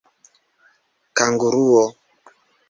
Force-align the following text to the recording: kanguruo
kanguruo 1.17 1.83